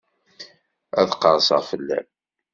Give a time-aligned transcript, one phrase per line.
[0.99, 2.07] Ad qerseɣ fell-am.